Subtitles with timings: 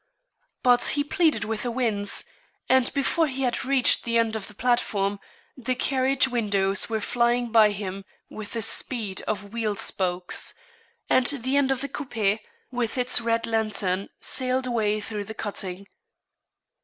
[0.63, 2.25] But he pleaded with the winds;
[2.67, 5.19] and before he had reached the end of the platform,
[5.55, 10.55] the carriage windows were flying by him with the speed of wheel spokes,
[11.07, 12.39] and the end of the coupé,
[12.71, 15.85] with its red lantern, sailed away through the cutting.